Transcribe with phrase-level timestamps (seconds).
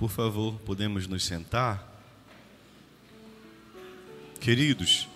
[0.00, 1.86] Por favor, podemos nos sentar?
[4.40, 5.06] Queridos,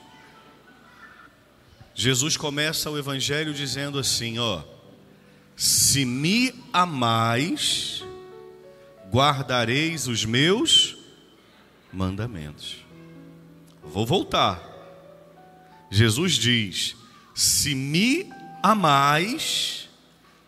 [1.95, 4.63] Jesus começa o evangelho dizendo assim, ó:
[5.57, 8.05] Se me amais,
[9.11, 10.99] guardareis os meus
[11.91, 12.77] mandamentos.
[13.83, 14.63] Vou voltar.
[15.91, 16.95] Jesus diz:
[17.35, 18.31] Se me
[18.63, 19.89] amais,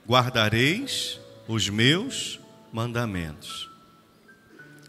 [0.07, 2.39] guardareis os meus
[2.71, 3.75] mandamentos.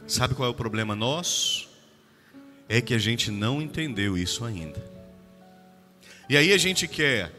[0.08, 1.68] Sabe qual é o problema nosso?
[2.70, 4.82] É que a gente não entendeu isso ainda.
[6.30, 7.34] E aí a gente quer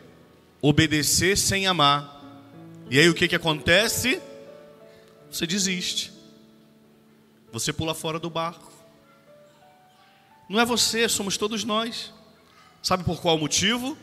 [0.61, 2.23] obedecer sem amar.
[2.91, 4.21] E aí o que, que acontece?
[5.31, 6.12] Você desiste.
[7.53, 8.71] Você pula fora do barco.
[10.48, 12.12] Não é você, somos todos nós.
[12.83, 13.97] Sabe por qual motivo?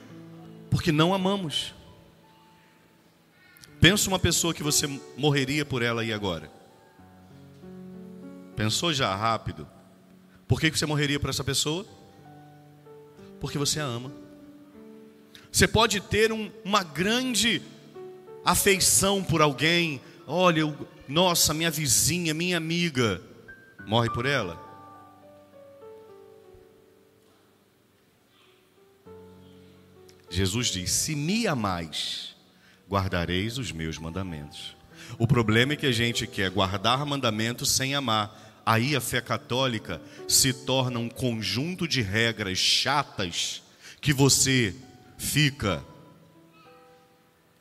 [0.71, 1.73] Porque não amamos.
[3.79, 4.87] Pensa uma pessoa que você
[5.17, 6.54] morreria por ela aí agora.
[8.55, 9.67] Pensou já rápido?
[10.47, 11.85] Por que você morreria por essa pessoa?
[13.39, 14.11] Porque você a ama.
[15.51, 17.61] Você pode ter um, uma grande
[18.43, 20.01] afeição por alguém.
[20.27, 23.21] Olha, eu, nossa, minha vizinha, minha amiga.
[23.85, 24.63] Morre por ela?
[30.29, 32.35] Jesus diz: Se me amais,
[32.89, 34.74] guardareis os meus mandamentos.
[35.17, 38.63] O problema é que a gente quer guardar mandamentos sem amar.
[38.65, 43.61] Aí a fé católica se torna um conjunto de regras chatas
[44.01, 44.73] que você
[45.17, 45.83] fica.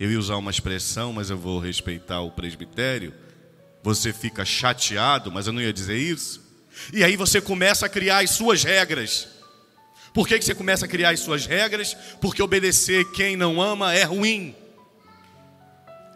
[0.01, 3.13] Eu ia usar uma expressão, mas eu vou respeitar o presbitério.
[3.83, 6.43] Você fica chateado, mas eu não ia dizer isso.
[6.93, 9.29] E aí você começa a criar as suas regras.
[10.13, 11.97] Por que, que você começa a criar as suas regras?
[12.21, 14.55] Porque obedecer quem não ama é ruim.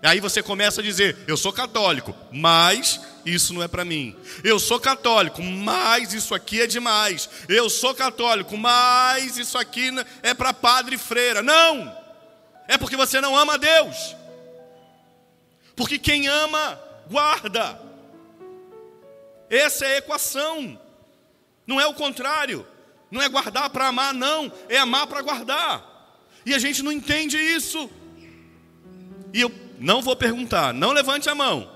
[0.02, 4.16] Aí você começa a dizer: Eu sou católico, mas isso não é para mim.
[4.44, 7.28] Eu sou católico, mas isso aqui é demais.
[7.48, 9.90] Eu sou católico, mas isso aqui
[10.22, 11.42] é para padre e freira.
[11.42, 11.96] Não!
[12.68, 14.14] É porque você não ama Deus.
[15.74, 16.78] Porque quem ama,
[17.10, 17.80] guarda.
[19.50, 20.78] Essa é a equação.
[21.66, 22.66] Não é o contrário.
[23.10, 24.52] Não é guardar para amar, não.
[24.68, 25.84] É amar para guardar.
[26.44, 27.90] E a gente não entende isso.
[29.32, 31.70] E eu não vou perguntar, não levante a mão.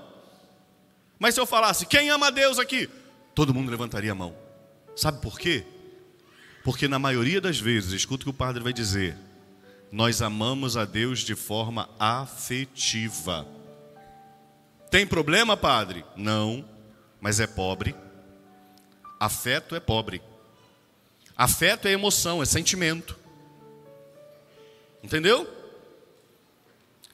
[1.19, 2.89] Mas se eu falasse, quem ama Deus aqui?
[3.33, 4.35] Todo mundo levantaria a mão.
[4.95, 5.65] Sabe por quê?
[6.63, 9.17] Porque na maioria das vezes, escuta o que o padre vai dizer,
[9.91, 13.47] nós amamos a Deus de forma afetiva.
[14.89, 16.05] Tem problema, padre?
[16.15, 16.63] Não,
[17.19, 17.95] mas é pobre.
[19.19, 20.21] Afeto é pobre.
[21.35, 23.17] Afeto é emoção, é sentimento.
[25.03, 25.47] Entendeu?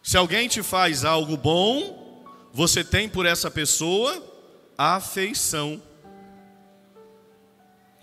[0.10, 4.20] Se alguém te faz algo bom, você tem por essa pessoa
[4.76, 5.80] afeição.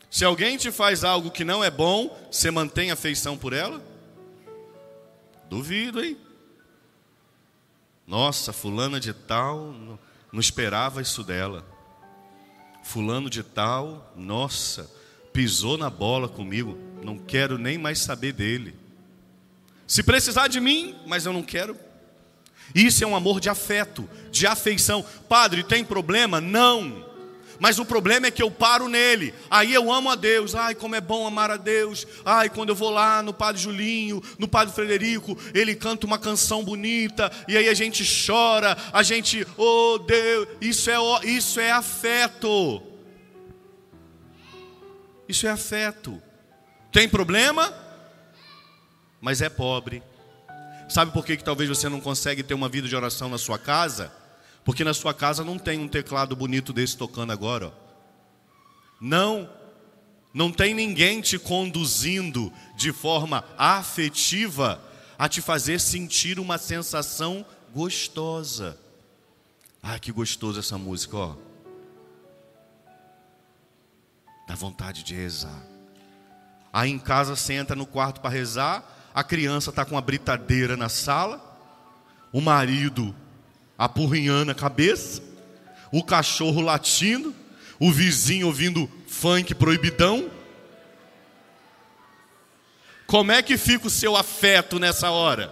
[0.08, 3.82] Se alguém te faz algo que não é bom, você mantém afeição por ela?
[5.50, 6.16] Duvido, hein?
[8.06, 9.74] Nossa, fulana de tal,
[10.30, 11.66] não esperava isso dela.
[12.84, 14.88] Fulano de tal, nossa,
[15.32, 18.76] pisou na bola comigo, não quero nem mais saber dele.
[19.88, 21.85] Se precisar de mim, mas eu não quero.
[22.74, 25.04] Isso é um amor de afeto, de afeição.
[25.28, 26.40] Padre, tem problema?
[26.40, 27.06] Não.
[27.58, 29.32] Mas o problema é que eu paro nele.
[29.50, 30.54] Aí eu amo a Deus.
[30.54, 32.06] Ai, como é bom amar a Deus.
[32.24, 36.64] Ai, quando eu vou lá no Padre Julinho, no Padre Frederico, ele canta uma canção
[36.64, 42.82] bonita e aí a gente chora, a gente, oh Deus, isso é isso é afeto.
[45.28, 46.22] Isso é afeto.
[46.92, 47.74] Tem problema?
[49.20, 50.02] Mas é pobre.
[50.88, 53.58] Sabe por que, que talvez você não consegue ter uma vida de oração na sua
[53.58, 54.12] casa?
[54.64, 57.68] Porque na sua casa não tem um teclado bonito desse tocando agora.
[57.68, 57.72] Ó.
[59.00, 59.48] Não.
[60.32, 64.80] Não tem ninguém te conduzindo de forma afetiva
[65.18, 68.78] a te fazer sentir uma sensação gostosa.
[69.82, 71.36] Ah, que gostoso essa música, ó.
[74.46, 75.62] Dá vontade de rezar.
[76.72, 78.84] Aí em casa você entra no quarto para rezar,
[79.16, 81.40] a criança está com a britadeira na sala,
[82.30, 83.16] o marido
[83.78, 85.22] apurrinhando a cabeça,
[85.90, 87.34] o cachorro latindo,
[87.80, 90.30] o vizinho ouvindo funk proibidão.
[93.06, 95.50] Como é que fica o seu afeto nessa hora?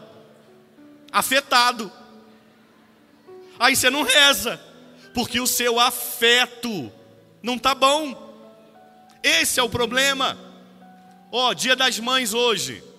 [1.11, 1.91] Afetado.
[3.59, 4.61] Aí você não reza,
[5.15, 6.93] porque o seu afeto
[7.43, 8.15] não está bom.
[9.23, 10.37] Esse é o problema.
[11.33, 12.93] Ó, oh, dia das mães hoje.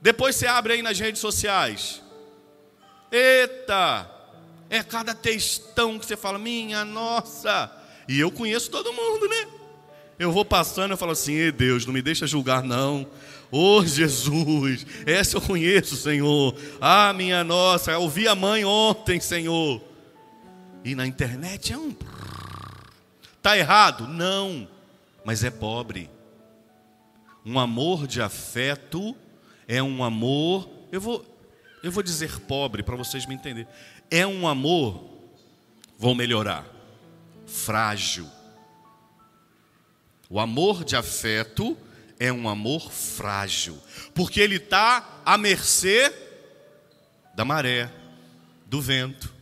[0.00, 2.02] Depois você abre aí nas redes sociais.
[3.10, 4.10] Eita!
[4.70, 7.72] É cada textão que você fala, minha nossa,
[8.06, 9.48] E eu conheço todo mundo, né?
[10.18, 13.06] Eu vou passando, eu falo assim: Ei Deus, não me deixa julgar, não.
[13.50, 16.54] Ô oh, Jesus, essa eu conheço, Senhor.
[16.80, 19.80] Ah, minha nossa, eu ouvi a mãe ontem, Senhor.
[20.84, 21.94] E na internet é um.
[23.36, 24.06] Está errado?
[24.08, 24.68] Não,
[25.24, 26.10] mas é pobre.
[27.44, 29.16] Um amor de afeto
[29.68, 30.68] é um amor.
[30.90, 31.24] Eu vou,
[31.82, 33.70] eu vou dizer pobre para vocês me entenderem.
[34.10, 35.04] É um amor,
[35.98, 36.66] vou melhorar,
[37.46, 38.26] frágil.
[40.30, 41.76] O amor de afeto
[42.18, 43.78] é um amor frágil,
[44.14, 46.12] porque ele está à mercê
[47.34, 47.90] da maré,
[48.66, 49.32] do vento.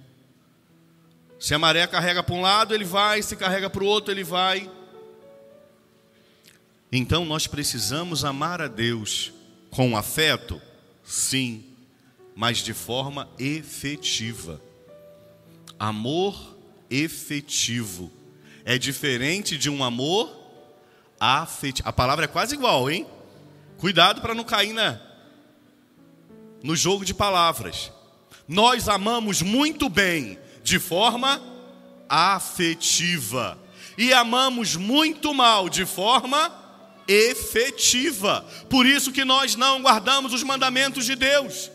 [1.38, 4.24] Se a maré carrega para um lado, ele vai, se carrega para o outro, ele
[4.24, 4.70] vai.
[6.90, 9.32] Então nós precisamos amar a Deus
[9.76, 10.58] com afeto?
[11.04, 11.62] Sim,
[12.34, 14.58] mas de forma efetiva.
[15.78, 16.56] Amor
[16.88, 18.10] efetivo
[18.64, 20.34] é diferente de um amor
[21.20, 21.86] afetivo.
[21.86, 23.06] A palavra é quase igual, hein?
[23.76, 24.98] Cuidado para não cair na,
[26.62, 27.92] no jogo de palavras.
[28.48, 31.38] Nós amamos muito bem de forma
[32.08, 33.58] afetiva
[33.98, 36.65] e amamos muito mal de forma
[37.08, 38.44] efetiva.
[38.68, 41.70] Por isso que nós não guardamos os mandamentos de Deus.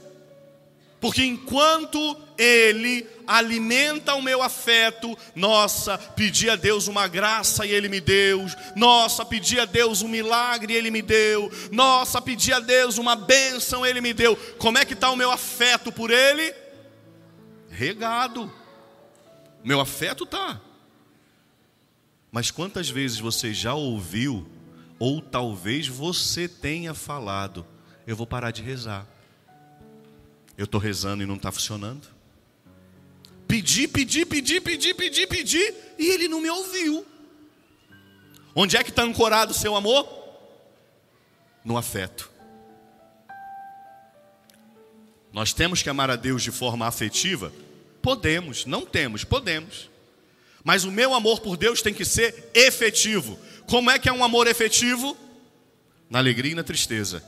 [1.02, 7.90] Porque enquanto Ele alimenta o meu afeto, nossa, pedi a Deus uma graça e Ele
[7.90, 8.46] me deu,
[8.76, 13.16] nossa, pedi a Deus um milagre e Ele me deu, nossa, pedi a Deus uma
[13.16, 14.36] bênção, Ele me deu.
[14.60, 16.54] Como é que está o meu afeto por Ele?
[17.72, 18.54] Regado.
[19.64, 20.62] Meu afeto está.
[22.32, 24.48] Mas quantas vezes você já ouviu,
[25.02, 27.66] ou talvez você tenha falado,
[28.06, 29.08] eu vou parar de rezar.
[30.56, 32.08] Eu estou rezando e não está funcionando.
[33.48, 37.04] Pedi, pedi, pedi, pedi, pedi, pedi, e ele não me ouviu.
[38.54, 40.08] Onde é que está ancorado o seu amor?
[41.66, 42.30] No afeto.
[45.34, 47.52] Nós temos que amar a Deus de forma afetiva?
[48.04, 49.90] Podemos, não temos, podemos.
[50.64, 53.40] Mas o meu amor por Deus tem que ser efetivo.
[53.72, 55.16] Como é que é um amor efetivo?
[56.10, 57.24] Na alegria e na tristeza,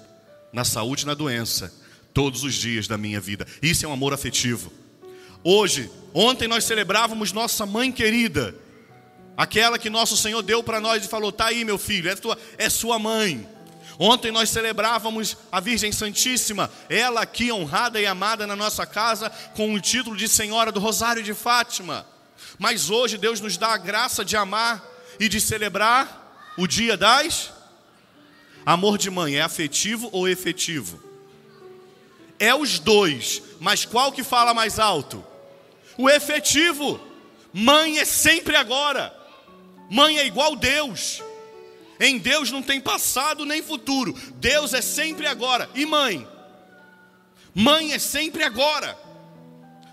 [0.52, 1.74] na saúde e na doença,
[2.14, 3.48] todos os dias da minha vida.
[3.62, 4.70] Isso é um amor afetivo.
[5.42, 8.54] Hoje, ontem nós celebrávamos nossa mãe querida,
[9.38, 12.38] aquela que nosso Senhor deu para nós e falou: "Tá aí, meu filho, é tua,
[12.58, 13.48] é sua mãe".
[13.98, 19.74] Ontem nós celebrávamos a Virgem Santíssima, ela aqui honrada e amada na nossa casa com
[19.74, 22.06] o título de Senhora do Rosário de Fátima.
[22.60, 24.84] Mas hoje Deus nos dá a graça de amar
[25.18, 26.22] e de celebrar
[26.58, 27.52] o dia das
[28.66, 31.02] Amor de mãe é afetivo ou efetivo?
[32.40, 35.24] É os dois, mas qual que fala mais alto?
[35.98, 37.00] O efetivo.
[37.52, 39.14] Mãe é sempre agora.
[39.90, 41.22] Mãe é igual Deus.
[42.00, 44.14] Em Deus não tem passado nem futuro.
[44.36, 45.70] Deus é sempre agora.
[45.76, 46.28] E mãe?
[47.54, 48.98] Mãe é sempre agora.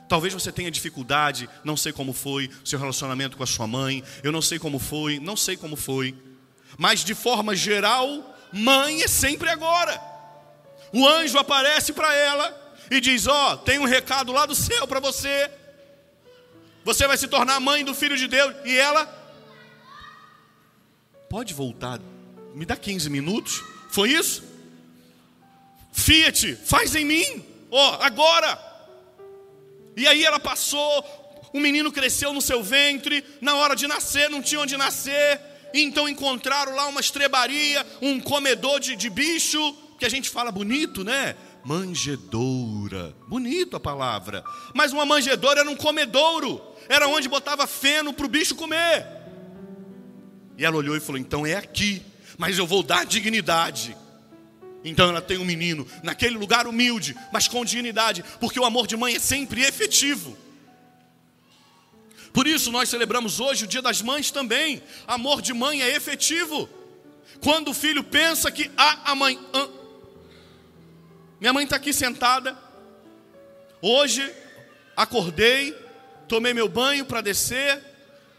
[0.09, 4.33] Talvez você tenha dificuldade, não sei como foi seu relacionamento com a sua mãe, eu
[4.33, 6.17] não sei como foi, não sei como foi.
[6.79, 10.01] Mas de forma geral, mãe é sempre agora.
[10.93, 14.87] O anjo aparece para ela e diz: Ó, oh, tem um recado lá do céu
[14.87, 15.51] para você.
[16.85, 18.55] Você vai se tornar mãe do filho de Deus.
[18.65, 19.07] E ela,
[21.29, 22.01] pode voltar,
[22.55, 23.63] me dá 15 minutos.
[23.91, 24.43] Foi isso?
[25.93, 28.59] Fiat, faz em mim, ó, oh, agora.
[29.97, 31.05] E aí ela passou,
[31.53, 35.41] o menino cresceu no seu ventre, na hora de nascer, não tinha onde nascer.
[35.73, 41.05] Então encontraram lá uma estrebaria, um comedor de, de bicho, que a gente fala bonito,
[41.05, 41.37] né?
[41.65, 43.15] Manjedoura.
[43.29, 44.43] Bonito a palavra.
[44.75, 46.61] Mas uma manjedoura era um comedouro.
[46.89, 49.07] Era onde botava feno para o bicho comer.
[50.57, 52.03] E ela olhou e falou: então é aqui.
[52.39, 53.97] Mas eu vou dar dignidade.
[54.85, 58.97] Então ela tem um menino naquele lugar humilde, mas com dignidade, porque o amor de
[58.97, 60.37] mãe é sempre efetivo.
[62.33, 64.83] Por isso nós celebramos hoje o Dia das Mães também.
[65.07, 66.69] Amor de mãe é efetivo.
[67.43, 69.69] Quando o filho pensa que ah, a mãe, ah,
[71.41, 72.57] minha mãe está aqui sentada.
[73.83, 74.31] Hoje
[74.97, 75.73] acordei,
[76.29, 77.83] tomei meu banho para descer,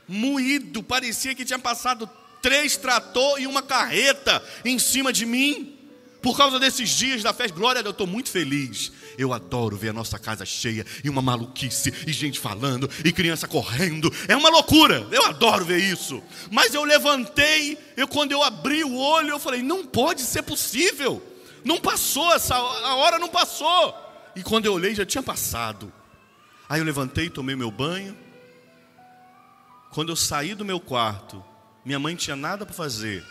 [0.08, 2.10] moído, parecia que tinha passado
[2.42, 5.78] três trator e uma carreta em cima de mim.
[6.22, 8.92] Por causa desses dias da festa, glória a Deus, eu estou muito feliz.
[9.18, 13.48] Eu adoro ver a nossa casa cheia e uma maluquice, e gente falando, e criança
[13.48, 14.14] correndo.
[14.28, 16.22] É uma loucura, eu adoro ver isso.
[16.52, 21.22] Mas eu levantei, eu quando eu abri o olho, eu falei: não pode ser possível.
[21.64, 23.96] Não passou, essa, a hora não passou.
[24.36, 25.92] E quando eu olhei, já tinha passado.
[26.70, 28.16] Aí eu levantei, tomei meu banho.
[29.92, 31.44] quando eu saí do meu quarto,
[31.84, 33.26] minha mãe tinha nada para fazer,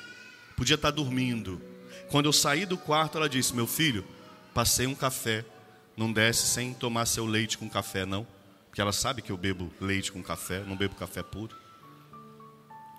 [0.56, 1.69] podia estar dormindo.
[2.10, 4.04] Quando eu saí do quarto, ela disse: Meu filho,
[4.52, 5.44] passei um café,
[5.96, 8.26] não desce sem tomar seu leite com café, não.
[8.66, 11.56] Porque ela sabe que eu bebo leite com café, não bebo café puro.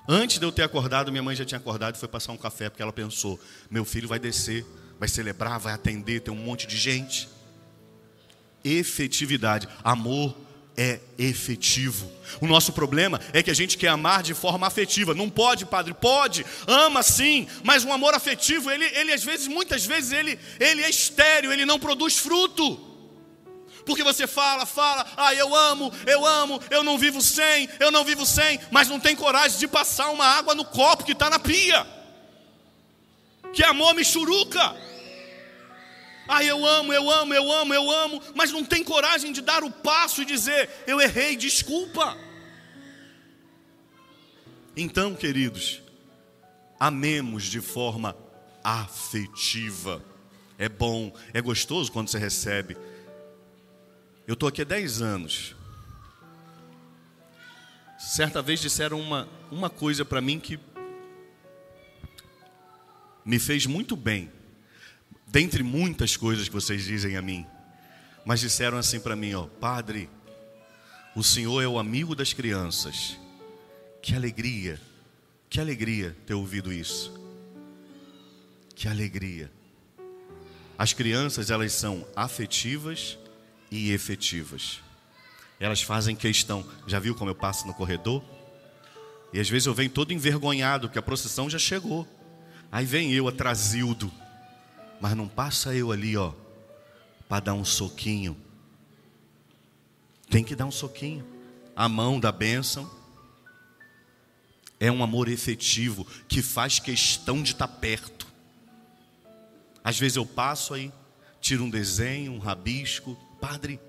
[0.08, 2.70] Antes de eu ter acordado, minha mãe já tinha acordado e foi passar um café,
[2.70, 3.39] porque ela pensou:
[3.70, 4.65] meu filho vai descer,
[4.98, 7.27] vai celebrar, vai atender, tem um monte de gente.
[8.63, 10.36] Efetividade, amor
[10.78, 12.12] é efetivo.
[12.40, 15.13] O nosso problema é que a gente quer amar de forma afetiva.
[15.13, 15.94] Não pode, padre?
[15.94, 20.82] Pode, ama sim, mas um amor afetivo, ele, ele às vezes, muitas vezes, ele, ele
[20.82, 22.88] é estéreo, ele não produz fruto.
[23.86, 28.06] Porque você fala, fala, ah, eu amo, eu amo, eu não vivo sem, eu não
[28.06, 31.40] vivo sem, mas não tem coragem de passar uma água no copo que está na
[31.40, 31.86] pia.
[33.54, 34.75] Que amor me churuca.
[36.34, 39.66] Ah, eu amo, eu amo, eu amo, eu amo, mas não tem coragem de dar
[39.66, 42.18] o passo e dizer: eu errei, desculpa.
[44.74, 45.82] Então, queridos,
[46.80, 48.16] amemos de forma
[48.64, 50.02] afetiva.
[50.58, 52.78] É bom, é gostoso quando você recebe.
[54.26, 55.54] Eu estou aqui há 10 anos.
[58.00, 60.58] Certa vez disseram uma, uma coisa para mim que
[63.26, 64.32] me fez muito bem
[65.32, 67.46] dentre muitas coisas que vocês dizem a mim,
[68.26, 70.10] mas disseram assim para mim, ó, Padre,
[71.16, 73.18] o Senhor é o amigo das crianças.
[74.02, 74.80] Que alegria,
[75.50, 77.14] que alegria ter ouvido isso.
[78.76, 79.50] Que alegria.
[80.78, 83.18] As crianças, elas são afetivas
[83.70, 84.82] e efetivas.
[85.60, 86.66] Elas fazem questão.
[86.88, 88.24] Já viu como eu passo no corredor?
[89.32, 92.06] E às vezes eu venho todo envergonhado, que a procissão já chegou.
[92.72, 94.12] Aí vem eu atrasildo
[95.01, 96.31] mas não passa eu ali, ó,
[97.27, 98.38] para dar um soquinho.
[100.29, 101.25] Tem que dar um soquinho.
[101.75, 102.89] A mão da bênção
[104.79, 108.27] é um amor efetivo que faz questão de estar tá perto.
[109.84, 110.91] Às vezes eu passo aí,
[111.39, 113.79] tiro um desenho, um rabisco, padre,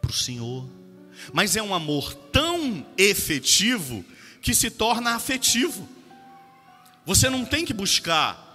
[0.00, 0.66] para o Senhor.
[1.34, 4.02] Mas é um amor tão efetivo
[4.40, 5.86] que se torna afetivo.
[7.04, 8.48] Você não tem que buscar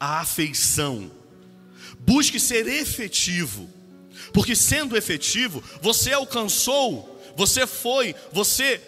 [0.00, 1.10] a afeição,
[2.00, 3.68] Busque ser efetivo,
[4.32, 8.80] porque sendo efetivo, você alcançou, você foi, você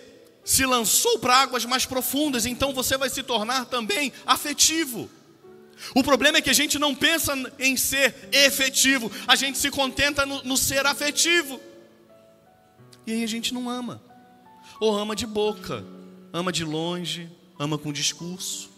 [0.44, 5.08] se lançou para águas mais profundas, então você vai se tornar também afetivo.
[5.94, 10.24] O problema é que a gente não pensa em ser efetivo, a gente se contenta
[10.24, 11.60] no, no ser afetivo.
[13.06, 14.00] E aí a gente não ama,
[14.80, 15.84] ou ama de boca,
[16.32, 17.28] ama de longe,
[17.58, 18.70] ama com discurso.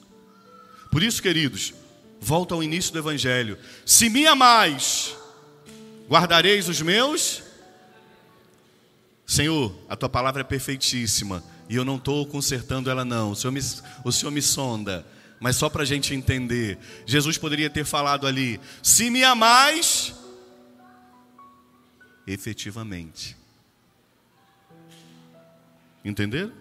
[0.90, 1.74] Por isso, queridos,
[2.20, 3.58] Volta ao início do Evangelho.
[3.84, 5.14] Se me amais,
[6.08, 7.42] guardareis os meus.
[9.26, 13.30] Senhor, a tua palavra é perfeitíssima e eu não estou consertando ela, não.
[13.30, 13.60] O Senhor me,
[14.04, 15.06] o Senhor me sonda,
[15.40, 16.78] mas só para a gente entender.
[17.06, 20.14] Jesus poderia ter falado ali: se me amais,
[22.26, 23.36] efetivamente.
[26.04, 26.52] Entenderam?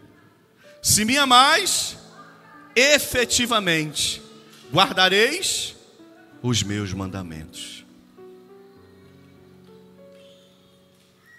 [0.82, 1.98] Se me amais,
[2.76, 4.23] efetivamente
[4.74, 5.76] guardareis
[6.42, 7.86] os meus mandamentos.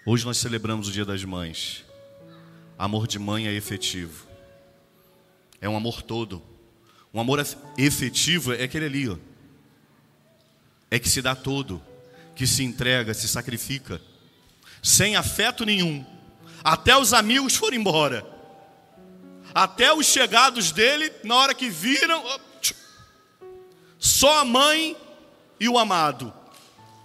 [0.07, 1.85] Hoje nós celebramos o Dia das Mães.
[2.79, 4.29] Amor de mãe é efetivo.
[5.61, 6.41] É um amor todo.
[7.13, 7.45] Um amor
[7.77, 9.17] efetivo é aquele ali, ó.
[10.89, 11.83] É que se dá todo,
[12.37, 14.01] que se entrega, se sacrifica,
[14.81, 16.07] sem afeto nenhum.
[16.63, 18.25] Até os amigos foram embora.
[19.53, 22.23] Até os chegados dele, na hora que viram,
[24.05, 24.95] só a mãe
[25.59, 26.31] e o amado,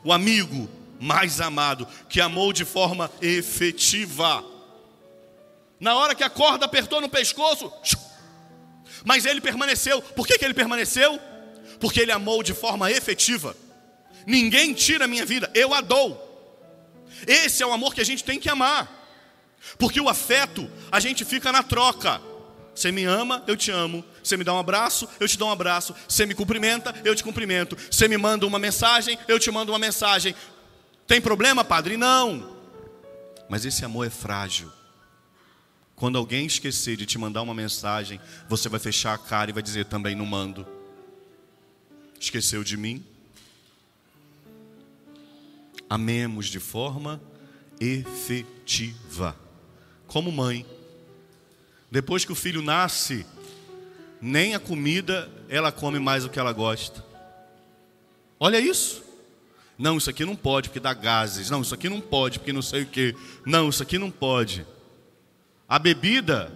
[0.04, 4.44] o amigo mais amado, que amou de forma efetiva.
[5.80, 7.72] Na hora que a corda apertou no pescoço,
[9.06, 10.02] mas ele permaneceu.
[10.02, 11.18] Por que, que ele permaneceu?
[11.80, 13.56] Porque ele amou de forma efetiva.
[14.28, 16.28] Ninguém tira a minha vida, eu a dou.
[17.26, 18.92] Esse é o amor que a gente tem que amar.
[19.78, 22.22] Porque o afeto, a gente fica na troca.
[22.76, 24.04] Você me ama, eu te amo.
[24.30, 25.96] Você me dá um abraço, eu te dou um abraço.
[26.08, 27.76] Você me cumprimenta, eu te cumprimento.
[27.90, 30.36] Você me manda uma mensagem, eu te mando uma mensagem.
[31.08, 31.98] Tem problema, padre?
[31.98, 32.56] Não.
[33.50, 34.72] Mas esse amor é frágil.
[35.96, 39.64] Quando alguém esquecer de te mandar uma mensagem, você vai fechar a cara e vai
[39.64, 40.64] dizer também não mando.
[42.20, 43.04] Esqueceu de mim?
[45.90, 47.20] Amemos de forma
[47.80, 49.36] efetiva.
[50.06, 50.68] Como mãe,
[51.90, 53.26] depois que o filho nasce,
[54.22, 57.04] nem a comida ela come mais do que ela gosta.
[58.40, 59.04] Olha isso.
[59.78, 61.50] Não, isso aqui não pode porque dá gases.
[61.50, 63.16] Não, isso aqui não pode porque não sei o que.
[63.46, 64.66] Não, isso aqui não pode.
[65.68, 66.52] A bebida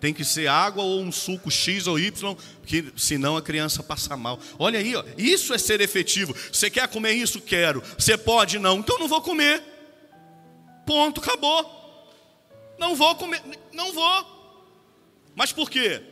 [0.00, 4.16] tem que ser água ou um suco X ou Y, porque senão a criança passa
[4.16, 4.38] mal.
[4.58, 6.34] Olha aí, ó, isso é ser efetivo.
[6.52, 7.40] Você quer comer isso?
[7.40, 7.82] Quero.
[7.96, 8.58] Você pode?
[8.58, 8.78] Não.
[8.78, 9.62] Então não vou comer.
[10.84, 11.84] Ponto, acabou.
[12.78, 13.40] Não vou comer,
[13.72, 14.34] não vou.
[15.34, 16.02] Mas por quê?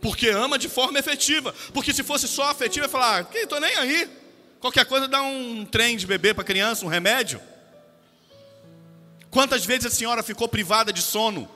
[0.00, 1.54] Porque ama de forma efetiva.
[1.72, 4.08] Porque se fosse só afetiva, ia falar, ah, tô nem aí.
[4.60, 7.40] Qualquer coisa dá um trem de bebê para criança, um remédio.
[9.30, 11.48] Quantas vezes a senhora ficou privada de sono?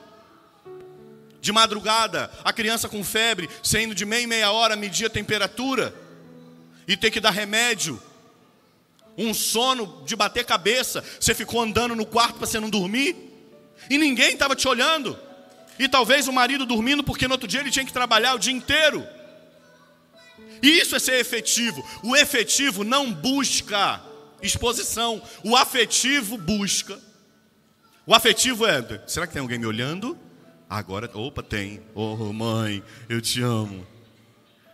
[1.43, 5.93] de madrugada, a criança com febre, saindo de meia em meia hora medir a temperatura
[6.87, 8.01] e ter que dar remédio.
[9.17, 13.17] Um sono de bater cabeça, você ficou andando no quarto para você não dormir
[13.89, 15.19] e ninguém estava te olhando.
[15.79, 18.53] E talvez o marido dormindo porque no outro dia ele tinha que trabalhar o dia
[18.53, 19.05] inteiro.
[20.61, 21.83] E isso é ser efetivo.
[22.03, 24.01] O efetivo não busca
[24.41, 26.99] exposição, o afetivo busca.
[28.05, 30.17] O afetivo é: será que tem alguém me olhando?
[30.69, 31.81] Agora, opa, tem.
[31.93, 33.85] Oh, mãe, eu te amo.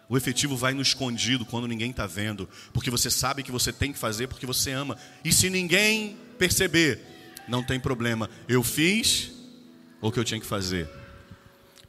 [0.08, 3.94] O efetivo vai no escondido quando ninguém está vendo, porque você sabe que você tem
[3.94, 4.98] que fazer porque você ama.
[5.24, 7.00] E se ninguém perceber,
[7.48, 8.30] não tem problema.
[8.48, 9.32] Eu fiz
[10.02, 10.90] o que eu tinha que fazer.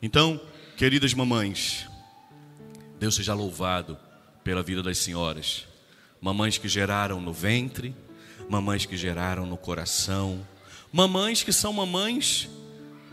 [0.02, 0.40] Então,
[0.76, 1.86] queridas mamães,
[2.98, 3.98] Deus seja louvado
[4.42, 5.66] pela vida das senhoras.
[6.20, 7.94] Mamães que geraram no ventre,
[8.48, 10.46] mamães que geraram no coração,
[10.92, 12.48] mamães que são mamães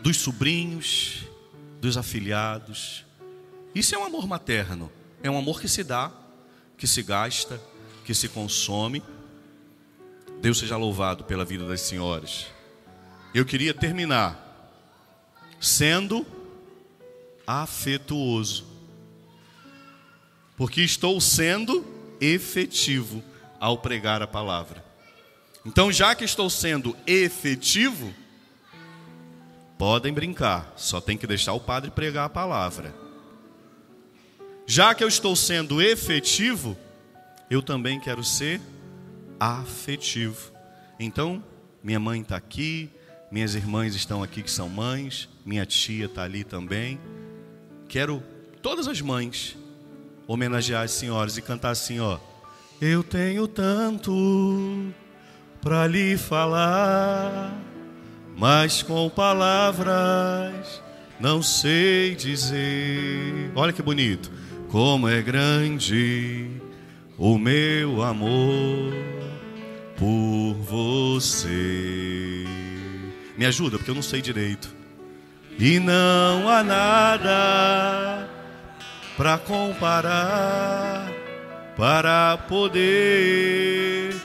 [0.00, 1.24] dos sobrinhos,
[1.80, 3.04] dos afilhados.
[3.74, 4.90] Isso é um amor materno.
[5.22, 6.12] É um amor que se dá,
[6.76, 7.60] que se gasta,
[8.04, 9.02] que se consome.
[10.40, 12.46] Deus seja louvado pela vida das senhoras.
[13.34, 14.47] Eu queria terminar
[15.60, 16.26] sendo
[17.46, 18.66] afetuoso,
[20.56, 21.84] porque estou sendo
[22.20, 23.22] efetivo
[23.60, 24.84] ao pregar a palavra.
[25.64, 28.14] Então, já que estou sendo efetivo,
[29.78, 32.92] Podem brincar, só tem que deixar o padre pregar a palavra.
[34.66, 36.76] Já que eu estou sendo efetivo,
[37.48, 38.60] eu também quero ser
[39.38, 40.52] afetivo.
[40.98, 41.44] Então,
[41.80, 42.90] minha mãe está aqui,
[43.30, 47.00] minhas irmãs estão aqui que são mães, minha tia está ali também.
[47.88, 48.22] Quero
[48.62, 49.56] todas as mães
[50.26, 52.18] homenagear as senhoras e cantar assim, ó.
[52.80, 54.92] Eu tenho tanto
[55.60, 57.68] para lhe falar
[58.36, 60.80] mas com palavras
[61.18, 63.50] não sei dizer.
[63.56, 64.30] Olha que bonito.
[64.68, 66.48] Como é grande
[67.16, 68.94] o meu amor
[69.96, 71.87] por você.
[73.38, 74.68] Me ajuda, porque eu não sei direito.
[75.56, 78.28] E não há nada
[79.16, 81.08] para comparar,
[81.76, 84.16] para poder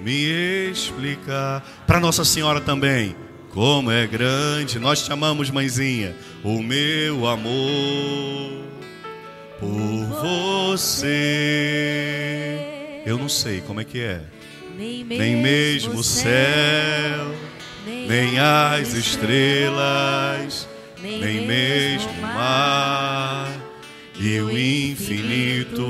[0.00, 1.66] me explicar.
[1.86, 3.16] Para Nossa Senhora também.
[3.52, 8.64] Como é grande, nós te amamos, mãezinha, o meu amor
[9.58, 11.00] por você.
[13.06, 14.20] Eu não sei como é que é.
[14.76, 17.34] Nem mesmo o céu,
[18.08, 20.66] nem as estrelas,
[20.98, 23.52] nem mesmo o mar
[24.18, 25.86] e o infinito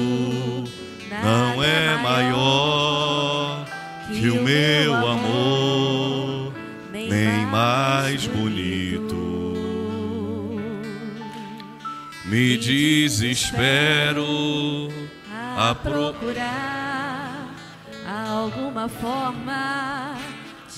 [1.22, 3.64] não é maior
[4.08, 6.52] que o meu amor
[6.92, 9.16] nem mais bonito.
[12.24, 14.26] Me desespero
[15.56, 17.54] a procurar
[18.04, 19.97] alguma forma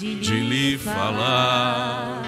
[0.00, 2.22] de, de lhe falar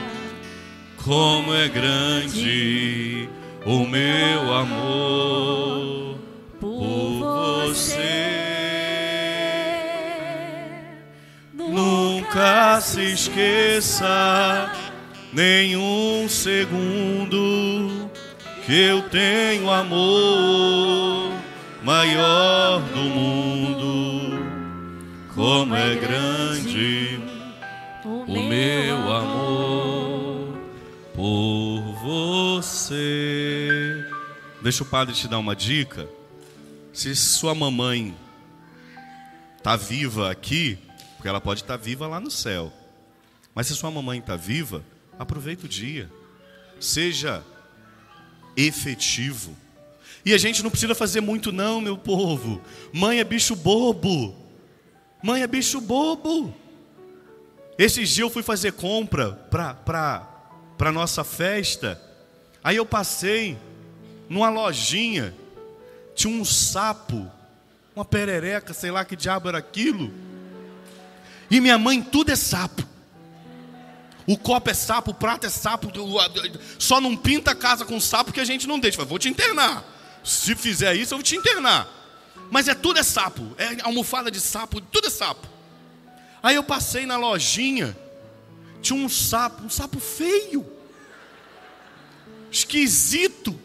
[1.03, 3.27] como é grande
[3.65, 6.19] o meu amor
[6.61, 8.43] por você.
[11.55, 14.71] Nunca se esqueça,
[15.33, 18.11] nenhum segundo,
[18.67, 21.33] que eu tenho amor
[21.83, 24.43] maior do mundo.
[25.35, 27.32] Como é grande
[28.33, 30.59] o meu amor
[31.15, 31.83] por
[32.53, 34.05] você.
[34.63, 36.09] Deixa o padre te dar uma dica.
[36.93, 38.15] Se sua mamãe
[39.59, 40.79] está viva aqui,
[41.17, 42.73] porque ela pode estar viva lá no céu.
[43.55, 44.85] Mas se sua mamãe está viva,
[45.19, 46.11] aproveita o dia.
[46.81, 47.45] Seja
[48.57, 49.57] efetivo.
[50.25, 52.61] E a gente não precisa fazer muito, não, meu povo.
[52.93, 54.35] Mãe é bicho bobo.
[55.23, 56.62] Mãe é bicho bobo.
[57.79, 60.27] Esses dias eu fui fazer compra para
[60.79, 62.01] a nossa festa.
[62.63, 63.59] Aí eu passei
[64.29, 65.35] numa lojinha.
[66.15, 67.31] Tinha um sapo,
[67.97, 70.13] uma perereca, sei lá que diabo era aquilo.
[71.51, 72.87] E minha mãe, tudo é sapo.
[74.27, 75.91] O copo é sapo, o prato é sapo.
[76.79, 79.05] Só não pinta a casa com sapo que a gente não deixa.
[79.05, 79.85] Vou te internar.
[80.23, 81.89] Se fizer isso, eu vou te internar.
[82.51, 83.55] Mas é tudo é sapo.
[83.59, 85.52] É almofada de sapo, tudo é sapo.
[86.43, 87.97] Aí eu passei na lojinha.
[88.81, 90.67] Tinha um sapo, um sapo feio.
[92.51, 93.59] Esquisito.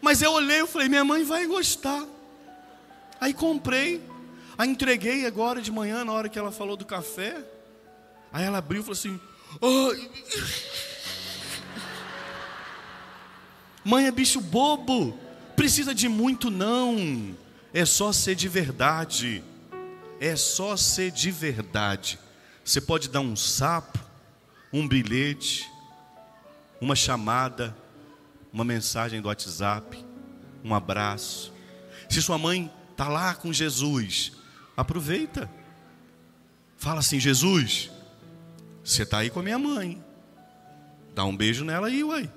[0.00, 2.04] Mas eu olhei e falei, minha mãe vai gostar.
[3.20, 4.02] Aí comprei.
[4.56, 7.44] Aí entreguei agora de manhã, na hora que ela falou do café.
[8.32, 9.20] Aí ela abriu e falou assim:
[9.60, 9.92] oh.
[13.84, 15.18] Mãe é bicho bobo.
[15.56, 17.34] Precisa de muito não.
[17.72, 19.42] É só ser de verdade.
[20.20, 22.18] É só ser de verdade.
[22.64, 23.98] Você pode dar um sapo,
[24.72, 25.70] um bilhete,
[26.80, 27.76] uma chamada,
[28.52, 30.04] uma mensagem do WhatsApp,
[30.62, 31.52] um abraço.
[32.08, 34.32] Se sua mãe está lá com Jesus,
[34.76, 35.50] aproveita.
[36.76, 37.90] Fala assim: Jesus,
[38.82, 40.02] você está aí com a minha mãe.
[41.14, 42.30] Dá um beijo nela aí, uai.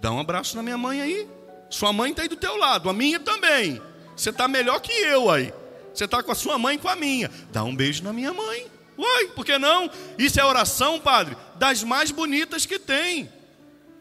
[0.00, 1.28] Dá um abraço na minha mãe aí.
[1.70, 3.80] Sua mãe está aí do teu lado, a minha também.
[4.16, 5.52] Você está melhor que eu aí.
[5.94, 7.30] Você está com a sua mãe com a minha.
[7.52, 8.66] Dá um beijo na minha mãe.
[8.98, 9.90] Uai, por que não?
[10.18, 13.30] Isso é oração, padre, das mais bonitas que tem.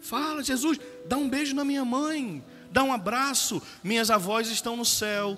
[0.01, 2.43] Fala, Jesus, dá um beijo na minha mãe.
[2.71, 3.61] Dá um abraço.
[3.83, 5.37] Minhas avós estão no céu.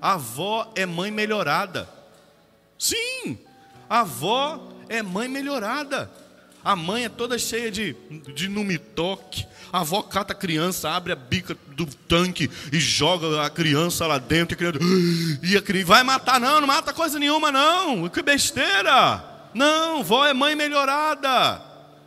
[0.00, 1.88] A avó é mãe melhorada.
[2.78, 3.38] Sim,
[3.88, 6.10] a avó é mãe melhorada.
[6.64, 7.94] A mãe é toda cheia de,
[8.34, 9.46] de não me toque.
[9.70, 14.18] A avó cata a criança, abre a bica do tanque e joga a criança lá
[14.18, 14.54] dentro.
[14.54, 18.08] E a criança, e a criança vai matar, não, não mata coisa nenhuma, não.
[18.08, 19.50] Que besteira.
[19.52, 21.60] Não, vó é mãe melhorada.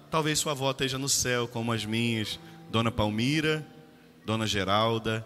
[0.09, 2.39] Talvez sua avó esteja no céu, como as minhas.
[2.69, 3.65] Dona Palmira,
[4.25, 5.25] Dona Geralda,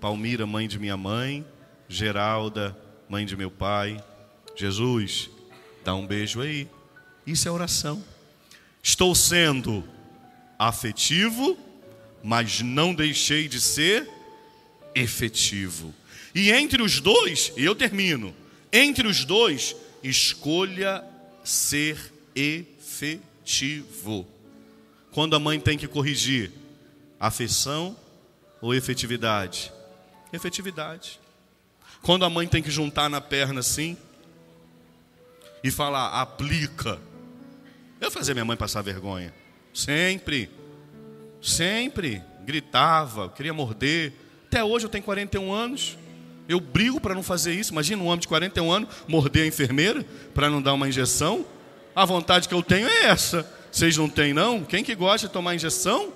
[0.00, 1.46] Palmira, mãe de minha mãe,
[1.88, 2.76] Geralda,
[3.08, 4.02] mãe de meu pai.
[4.56, 5.30] Jesus,
[5.84, 6.68] dá um beijo aí.
[7.26, 8.02] Isso é oração.
[8.82, 9.84] Estou sendo
[10.58, 11.56] afetivo,
[12.22, 14.10] mas não deixei de ser
[14.94, 15.94] efetivo.
[16.34, 18.34] E entre os dois, e eu termino,
[18.72, 21.04] entre os dois, escolha
[21.44, 21.96] ser
[22.34, 24.26] efetivo.
[25.12, 26.50] Quando a mãe tem que corrigir,
[27.20, 27.96] afeição
[28.60, 29.72] ou efetividade?
[30.32, 31.20] Efetividade.
[32.00, 33.96] Quando a mãe tem que juntar na perna assim
[35.62, 36.98] e falar, aplica
[38.02, 39.32] eu fazia minha mãe passar vergonha.
[39.72, 40.50] Sempre.
[41.40, 42.22] Sempre.
[42.44, 44.12] Gritava, queria morder.
[44.46, 45.96] Até hoje eu tenho 41 anos.
[46.48, 47.72] Eu brigo para não fazer isso.
[47.72, 51.46] Imagina um homem de 41 anos morder a enfermeira para não dar uma injeção.
[51.94, 53.48] A vontade que eu tenho é essa.
[53.70, 54.64] Vocês não têm, não?
[54.64, 56.12] Quem que gosta de tomar injeção?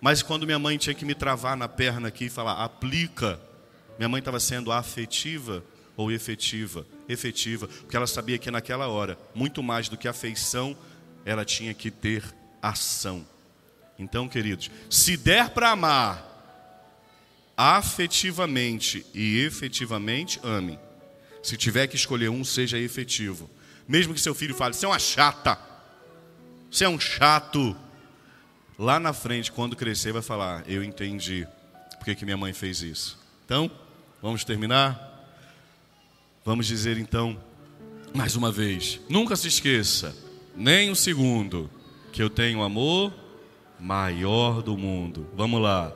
[0.00, 3.38] Mas quando minha mãe tinha que me travar na perna aqui e falar, aplica,
[3.98, 5.62] minha mãe estava sendo afetiva
[5.96, 6.86] ou efetiva?
[7.12, 10.76] Efetiva, porque ela sabia que naquela hora, muito mais do que afeição,
[11.24, 12.24] ela tinha que ter
[12.60, 13.26] ação.
[13.98, 16.28] Então, queridos, se der para amar
[17.56, 20.78] afetivamente e efetivamente, ame.
[21.42, 23.50] Se tiver que escolher um, seja efetivo.
[23.86, 25.58] Mesmo que seu filho fale, você é uma chata,
[26.70, 27.76] você é um chato.
[28.78, 31.46] Lá na frente, quando crescer, vai falar, eu entendi
[32.02, 33.16] porque que minha mãe fez isso.
[33.44, 33.70] Então,
[34.20, 35.11] vamos terminar?
[36.44, 37.38] Vamos dizer então,
[38.12, 40.16] mais uma vez: nunca se esqueça,
[40.56, 41.70] nem um segundo,
[42.12, 43.12] que eu tenho amor
[43.78, 45.26] maior do mundo.
[45.36, 45.92] Vamos lá.